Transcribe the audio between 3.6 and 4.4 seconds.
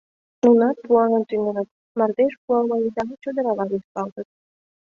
лӱшкалтыт.